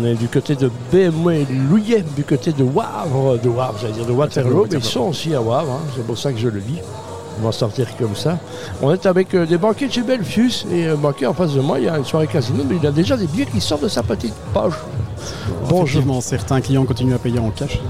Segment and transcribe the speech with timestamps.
[0.00, 4.06] On est du côté de BMW Louillet, du côté de Wavre, de Wavre, j'allais dire
[4.06, 6.60] de Waterloo, mais ils sont aussi à Wavre, hein, c'est pour ça que je le
[6.60, 6.78] dis.
[7.40, 8.38] On va sortir comme ça.
[8.80, 11.60] On est avec euh, des banquiers de chez Belfius et un banquier en face de
[11.60, 13.82] moi, il y a une soirée casino, mais il a déjà des billets qui sortent
[13.82, 14.74] de sa petite poche.
[15.68, 16.22] Bonjour.
[16.22, 17.80] Certains clients continuent à payer en cash.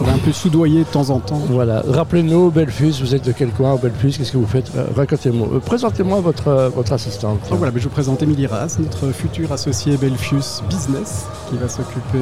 [0.00, 1.40] On est un peu soudoyé de temps en temps.
[1.48, 1.82] Voilà.
[1.88, 4.70] Rappelez-nous, Belfus, vous êtes de quel coin Belfus Qu'est-ce que vous faites?
[4.76, 5.48] Euh, Racontez-moi.
[5.54, 7.40] Euh, Présentez-moi votre, euh, votre assistante.
[7.50, 11.68] Donc voilà, mais je vous présente Émilie Raz, notre futur associé Belfius Business, qui va
[11.68, 12.18] s'occuper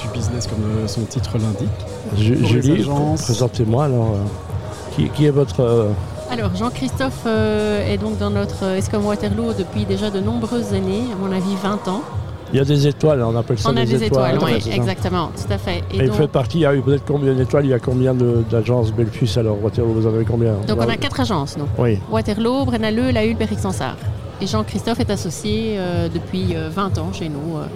[0.00, 1.68] du business comme son titre l'indique.
[2.16, 2.84] Julie,
[3.16, 4.12] présentez-moi alors.
[4.14, 5.60] euh, qui, qui est votre.
[5.60, 5.88] euh,
[6.30, 11.02] Alors, Jean-Christophe euh, est donc dans notre euh, Escom Waterloo depuis déjà de nombreuses années,
[11.12, 12.02] à mon avis 20 ans.
[12.52, 15.52] Il y a des étoiles, on appelle ça On a des étoiles, oui, exactement, tout
[15.52, 15.82] à fait.
[15.92, 18.14] Et, vous faites partie, il y a eu peut-être combien d'étoiles Il y a combien
[18.14, 21.66] d'agences Belfus alors Waterloo, Vous en avez combien donc on a quatre agences, nous.
[21.78, 21.98] Oui.
[22.10, 23.96] Waterloo, Brennaleux, La Hulpe et Rixensart.
[24.40, 27.66] Et Jean-Christophe est associé euh, depuis euh, 20 ans chez nous, euh,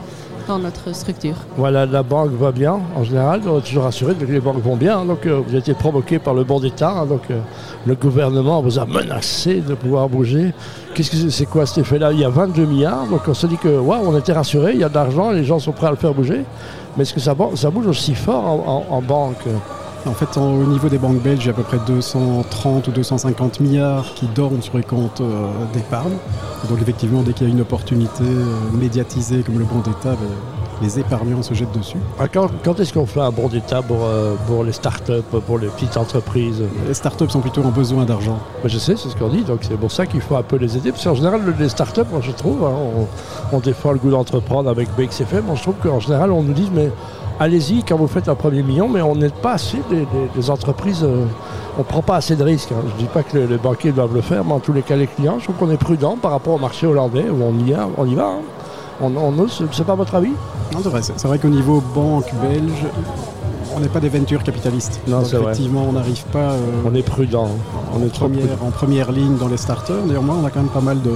[0.47, 1.35] dans notre structure.
[1.57, 4.77] Voilà, la banque va bien en général, on est toujours rassuré que les banques vont
[4.77, 4.99] bien.
[4.99, 7.39] hein, donc euh, vous été provoqué par le bon d'État, hein, donc euh,
[7.87, 10.53] le gouvernement vous a menacé de pouvoir bouger.
[10.95, 12.13] Qu'est-ce que c'est- quoi cet effet-là?
[12.13, 14.81] Il y a 22 milliards, donc on se dit que waouh, on était rassuré, il
[14.81, 16.45] y a de l'argent, les gens sont prêts à le faire bouger.
[16.97, 18.45] Mais est-ce que ça, bouge aussi fort
[18.91, 19.45] en banque?
[20.05, 22.89] En fait, en- au niveau des banques belges, il y a à peu près 230
[22.89, 26.17] ou 250 milliards qui dorment sur les comptes euh, d'épargne.
[26.69, 28.45] Donc effectivement, dès qu'il y a une opportunité euh,
[28.77, 30.29] médiatisée comme le bon d'État, ben,
[30.83, 31.99] les épargnants se jettent dessus.
[32.19, 35.59] Ah, Quand, quand est-ce qu'on fait un bon d'État pour, euh, pour les start-up, pour
[35.61, 36.61] les petites entreprises?
[36.89, 38.41] Les startups sont plutôt en besoin d'argent.
[38.65, 40.77] Je sais, c'est ce qu'on dit, donc c'est pour ça qu'il faut un peu les
[40.77, 40.91] aider.
[40.91, 42.75] Parce qu'en général, les startups, moi je trouve, hein,
[43.53, 46.53] on, on défend le goût d'entreprendre avec BXFM, moi je trouve qu'en général, on nous
[46.55, 46.91] dit, mais
[47.43, 50.51] allez-y quand vous faites un premier million, mais on n'aide pas assez des, des- des
[50.51, 51.25] entreprises, euh,
[51.77, 52.73] on ne prend pas assez de risques.
[52.73, 52.83] hein.
[52.89, 54.83] Je ne dis pas que les, les banquiers doivent le faire, mais en tous les
[54.83, 57.65] cas, les clients, je trouve qu'on est prudent par rapport au marché hollandais, où on
[57.67, 58.27] y, a, on y va.
[58.27, 58.41] hein.
[59.01, 60.33] On, on ose, c'est pas votre avis?
[60.73, 62.87] Non, c'est vrai, c'est vrai qu'au niveau banque belge,
[63.75, 65.01] on n'est pas des ventures capitalistes.
[65.09, 65.53] Non, Donc c'est vrai.
[65.53, 67.49] effectivement, on n'arrive pas euh, On est prudent.
[67.95, 68.39] On en, est prudent.
[68.65, 69.97] en première ligne dans les starters.
[70.07, 71.11] Néanmoins, on a quand même pas mal de,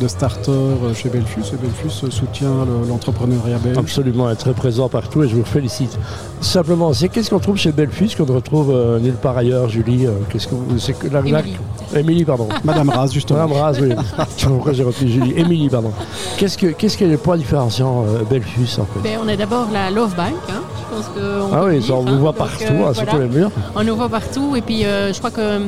[0.00, 3.78] de starters euh, chez Belfus et Belfus soutient le- l'entrepreneuriat belge.
[3.78, 5.98] Absolument, elle est très présent partout et je vous félicite.
[6.40, 10.06] Simplement, c'est qu'est-ce qu'on trouve chez Belfus qu'on ne retrouve euh, nulle part ailleurs, Julie
[10.06, 11.56] euh, Qu'est-ce que vous- c'est que la Émilie.
[11.94, 12.48] Émilie, pardon.
[12.64, 13.46] Madame Raz, justement.
[13.46, 13.92] Madame Raz, oui.
[14.46, 15.32] Pourquoi j'ai repris Julie?
[15.36, 15.92] Émilie, pardon.
[16.36, 19.00] Qu'est-ce que qu'est-ce qui est le point différenciant euh, Belfus en fait?
[19.02, 20.60] Ben, on est d'abord la Love Bank, hein.
[20.90, 22.10] je pense qu'on Ah oui, on hein.
[22.10, 23.50] vous voit partout, euh, hein, sur tous les murs.
[23.74, 25.60] On nous voit partout et puis euh, je crois que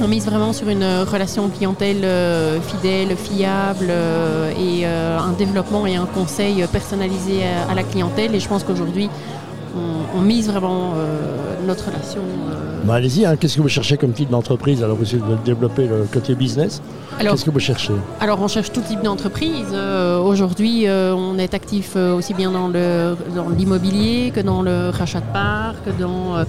[0.00, 5.86] on mise vraiment sur une euh, relation clientèle euh, fidèle, fiable euh, et un développement
[5.86, 8.34] et un conseil personnalisé à la clientèle.
[8.34, 9.08] Et je pense qu'aujourd'hui,
[9.76, 12.20] on, on mise vraiment euh, notre relation.
[12.20, 12.82] euh.
[12.84, 14.82] Bah, Allez-y, hein, qu'est-ce que vous cherchez comme type d'entreprise?
[14.82, 16.82] Alors vous essayez de développer le côté business.
[17.18, 17.92] Qu'est-ce que vous cherchez?
[18.20, 19.68] alors, on cherche tout type d'entreprise.
[19.72, 22.68] Euh, Aujourd'hui, euh, on est actif euh, aussi bien dans
[23.56, 26.44] l'immobilier que dans le rachat de parts, que dans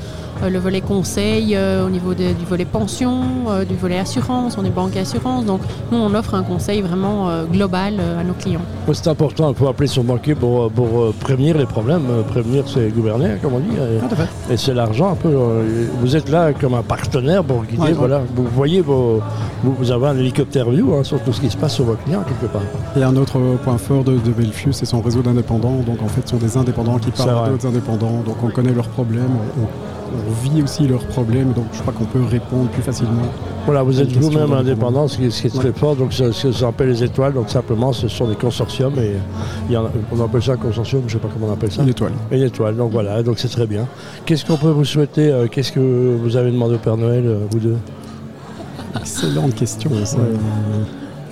[0.50, 3.22] le volet conseil, au niveau de- du volet pension,
[3.69, 4.58] du volet assurance.
[4.58, 5.46] On est banque et assurance.
[5.46, 8.62] Donc, nous, on offre un conseil vraiment global à nos clients.
[8.91, 12.03] C'est important, il faut appeler son banquier pour, pour prévenir les problèmes.
[12.28, 13.70] Prévenir, c'est gouverner, comme on dit.
[13.76, 14.53] Et- fait.
[14.53, 15.30] Et c'est l'argent un peu.
[15.30, 17.81] euh, Vous êtes là comme un partenaire pour guider.
[17.81, 18.22] Ouais, voilà.
[18.36, 19.22] Vous voyez vos.
[19.64, 21.96] Vous, vous avez un hélicoptère view hein, sur tout ce qui se passe sur vos
[21.96, 22.62] clients quelque part.
[22.96, 25.80] Et un autre euh, point fort de, de Belfius, c'est son réseau d'indépendants.
[25.86, 28.22] Donc en fait, ce sont des indépendants qui parlent d'autres indépendants.
[28.26, 29.68] Donc on connaît leurs problèmes, on, on
[30.44, 31.52] vit aussi leurs problèmes.
[31.53, 33.24] Donc je crois qu'on peut répondre plus facilement.
[33.66, 35.74] Voilà, vous êtes vous-même indépendant, ce qui, ce est très Ouais.
[35.76, 35.96] fort.
[35.96, 37.34] Donc ça, ça s'appelle les étoiles.
[37.34, 38.94] Donc simplement, ce sont des consortiums.
[39.00, 39.14] Et
[39.70, 41.53] il y en a- on appelle ça un consortium, je ne sais pas comment on
[41.53, 41.81] appelle ça.
[41.84, 42.12] Une étoile.
[42.31, 42.76] Une étoile.
[42.76, 43.88] Donc voilà, donc c'est très bien.
[44.26, 47.40] Qu'est-ce qu'on peut vous souhaiter euh, Qu'est-ce que vous avez demandé au Père Noël, euh,
[47.52, 47.78] vous deux?
[49.00, 49.90] Excellente question.
[50.06, 50.18] ça.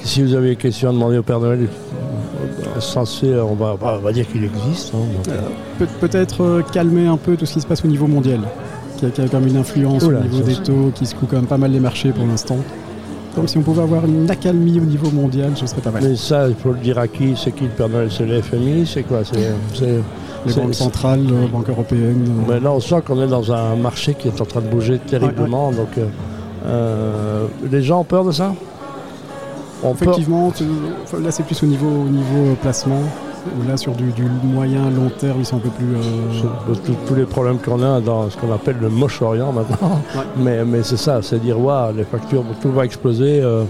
[0.04, 3.98] Si vous avez des questions à demander au Père Noël, euh, censé, on va, on
[4.00, 4.94] va dire qu'il existe.
[4.94, 5.34] hein,
[6.02, 8.42] Peut-être calmer un peu tout ce qui se passe au niveau mondial,
[9.12, 11.26] qui a, qui a quand même une influence Oula, au niveau des taux, qui secoue
[11.26, 12.58] quand même pas mal les marchés pour l'instant.
[13.36, 16.04] Donc si on pouvait avoir une accalmie au niveau mondial, ce serait pas mal.
[16.04, 17.34] Mais ça, il faut le dire à qui?
[17.36, 18.10] C'est qui le Père Noël?
[18.12, 19.20] C'est le FMI C'est quoi?
[19.24, 19.96] C'est
[20.46, 22.28] Les banques centrales, euh, banques européennes.
[22.28, 24.68] euh, Mais là, on sent qu'on est dans un marché qui est en train de
[24.68, 25.72] bouger terriblement.
[25.72, 25.98] Donc,
[26.66, 28.54] euh, les gens ont peur de ça?
[29.84, 30.54] On Effectivement,
[31.22, 33.02] là c'est plus au niveau, au niveau placement.
[33.46, 35.86] Où Là sur du, du moyen long terme, ils sont un peu plus.
[35.96, 40.02] euh, tous- tous les problèmes qu'on a dans ce qu'on appelle le Moche-Orient maintenant.
[40.16, 40.22] Ouais.
[40.38, 43.42] Mais, mais c'est ça, c'est dire, waouh, les factures, tout va exploser.
[43.42, 43.64] euh,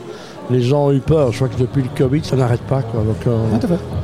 [0.50, 1.32] les gens ont eu peur.
[1.32, 2.82] Je crois que depuis le Covid, ça n'arrête pas.
[2.82, 3.02] Quoi.
[3.02, 3.38] Donc, euh,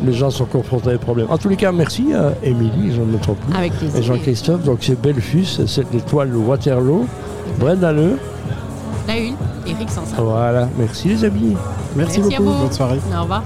[0.04, 1.28] les gens sont confrontés à des problèmes.
[1.30, 3.56] En tous les cas, merci à Émilie, je ne me trompe plus.
[3.58, 4.04] Avec Et plaisir.
[4.04, 7.06] Jean-Christophe, donc c'est Belfus, c'est l'étoile Waterloo.
[7.60, 8.18] Brennaleux.
[9.08, 9.34] La une,
[9.68, 10.16] Eric Sansa.
[10.22, 11.56] Voilà, merci les amis.
[11.96, 12.52] Merci, Merci à beaucoup.
[12.52, 12.64] vous.
[12.64, 13.00] Bonne soirée.
[13.18, 13.44] Au revoir.